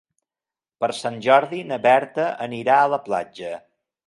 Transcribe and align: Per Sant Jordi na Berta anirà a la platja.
Per 0.83 0.87
Sant 0.99 1.19
Jordi 1.25 1.59
na 1.73 1.79
Berta 1.85 2.27
anirà 2.47 2.79
a 2.81 2.89
la 2.97 3.01
platja. 3.11 3.55